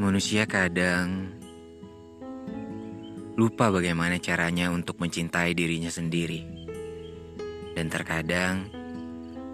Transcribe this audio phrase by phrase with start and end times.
[0.00, 1.28] Manusia kadang
[3.36, 6.40] lupa bagaimana caranya untuk mencintai dirinya sendiri,
[7.76, 8.64] dan terkadang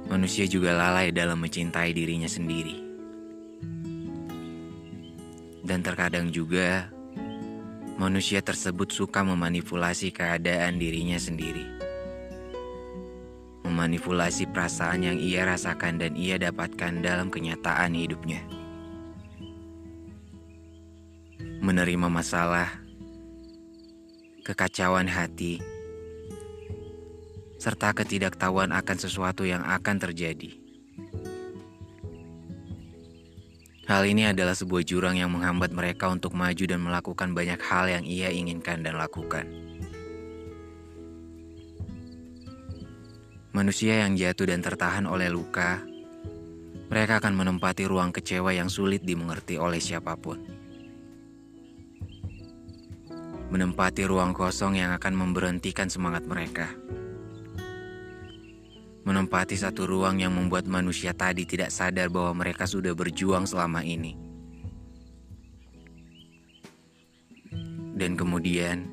[0.07, 2.79] manusia juga lalai dalam mencintai dirinya sendiri,
[5.67, 6.95] dan terkadang juga
[7.99, 11.67] manusia tersebut suka memanipulasi keadaan dirinya sendiri,
[13.67, 18.56] memanipulasi perasaan yang ia rasakan dan ia dapatkan dalam kenyataan hidupnya.
[21.67, 22.79] Menerima masalah,
[24.47, 25.59] kekacauan hati,
[27.59, 30.55] serta ketidaktahuan akan sesuatu yang akan terjadi.
[33.91, 38.07] Hal ini adalah sebuah jurang yang menghambat mereka untuk maju dan melakukan banyak hal yang
[38.07, 39.51] ia inginkan dan lakukan.
[43.51, 45.83] Manusia yang jatuh dan tertahan oleh luka,
[46.87, 50.56] mereka akan menempati ruang kecewa yang sulit dimengerti oleh siapa pun
[53.57, 56.69] menempati ruang kosong yang akan memberhentikan semangat mereka.
[59.09, 64.13] Menempati satu ruang yang membuat manusia tadi tidak sadar bahwa mereka sudah berjuang selama ini.
[67.97, 68.93] Dan kemudian,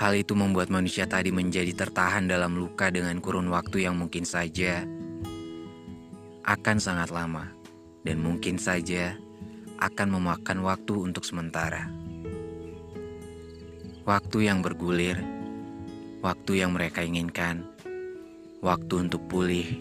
[0.00, 4.80] hal itu membuat manusia tadi menjadi tertahan dalam luka dengan kurun waktu yang mungkin saja
[6.48, 7.52] akan sangat lama
[8.00, 9.12] dan mungkin saja
[9.76, 12.11] akan memakan waktu untuk sementara.
[14.02, 15.14] Waktu yang bergulir,
[16.26, 17.62] waktu yang mereka inginkan,
[18.58, 19.78] waktu untuk pulih,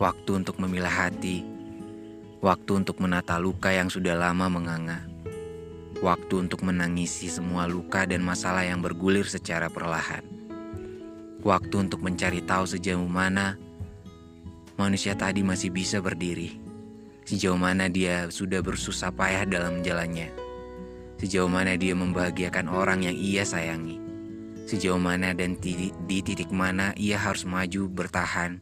[0.00, 1.44] waktu untuk memilah hati,
[2.40, 5.04] waktu untuk menata luka yang sudah lama menganga,
[6.00, 10.24] waktu untuk menangisi semua luka dan masalah yang bergulir secara perlahan,
[11.44, 13.60] waktu untuk mencari tahu sejauh mana
[14.80, 16.56] manusia tadi masih bisa berdiri,
[17.28, 20.45] sejauh mana dia sudah bersusah payah dalam jalannya
[21.16, 23.96] Sejauh mana dia membahagiakan orang yang ia sayangi.
[24.68, 28.60] Sejauh mana dan di, titik mana ia harus maju bertahan.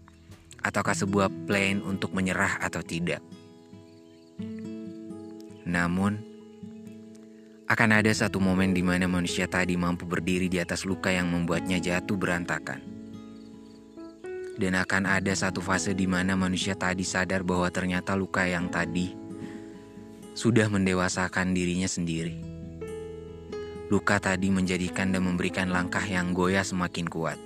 [0.63, 3.21] Ataukah sebuah plan untuk menyerah atau tidak.
[5.67, 6.23] Namun,
[7.65, 11.83] akan ada satu momen di mana manusia tadi mampu berdiri di atas luka yang membuatnya
[11.83, 12.79] jatuh berantakan.
[14.55, 19.24] Dan akan ada satu fase di mana manusia tadi sadar bahwa ternyata luka yang tadi
[20.35, 22.35] sudah mendewasakan dirinya sendiri.
[23.87, 27.39] Luka tadi menjadikan dan memberikan langkah yang goyah semakin kuat.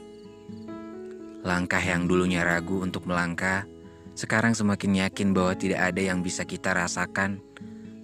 [1.44, 3.68] Langkah yang dulunya ragu untuk melangkah,
[4.16, 7.38] sekarang semakin yakin bahwa tidak ada yang bisa kita rasakan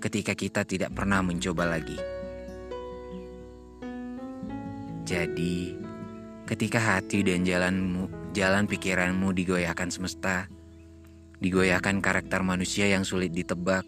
[0.05, 1.97] ketika kita tidak pernah mencoba lagi.
[5.09, 5.73] Jadi,
[6.45, 10.49] ketika hati dan jalanmu, jalan pikiranmu digoyahkan semesta,
[11.41, 13.85] digoyahkan karakter manusia yang sulit ditebak,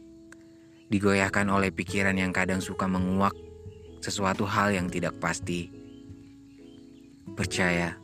[0.86, 3.34] digoyahkan oleh pikiran yang kadang suka menguak
[3.98, 5.70] sesuatu hal yang tidak pasti.
[7.34, 7.98] Percaya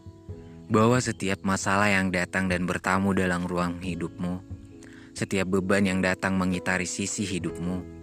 [0.67, 4.43] bahwa setiap masalah yang datang dan bertamu dalam ruang hidupmu,
[5.15, 8.03] setiap beban yang datang mengitari sisi hidupmu,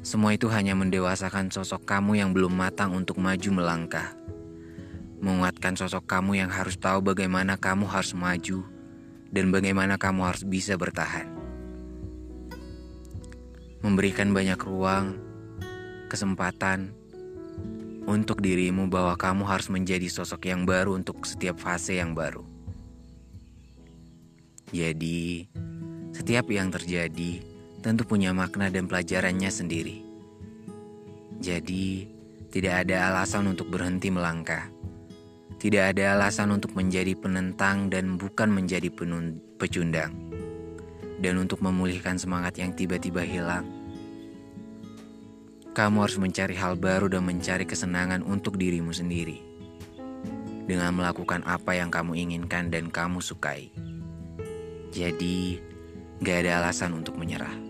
[0.00, 4.16] semua itu hanya mendewasakan sosok kamu yang belum matang untuk maju melangkah.
[5.20, 8.64] Menguatkan sosok kamu yang harus tahu bagaimana kamu harus maju
[9.28, 11.39] dan bagaimana kamu harus bisa bertahan
[13.80, 15.16] memberikan banyak ruang,
[16.12, 16.92] kesempatan
[18.04, 22.44] untuk dirimu bahwa kamu harus menjadi sosok yang baru untuk setiap fase yang baru.
[24.70, 25.50] Jadi,
[26.14, 27.42] setiap yang terjadi
[27.82, 30.04] tentu punya makna dan pelajarannya sendiri.
[31.40, 32.06] Jadi,
[32.52, 34.68] tidak ada alasan untuk berhenti melangkah.
[35.60, 40.29] Tidak ada alasan untuk menjadi penentang dan bukan menjadi penun pecundang.
[41.20, 43.68] Dan untuk memulihkan semangat yang tiba-tiba hilang,
[45.70, 49.38] kamu harus mencari hal baru dan mencari kesenangan untuk dirimu sendiri.
[50.66, 53.70] Dengan melakukan apa yang kamu inginkan dan kamu sukai.
[54.90, 55.60] Jadi,
[56.24, 57.69] gak ada alasan untuk menyerah.